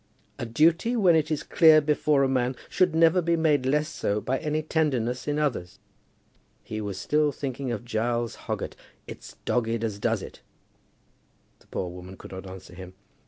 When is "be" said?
3.21-3.35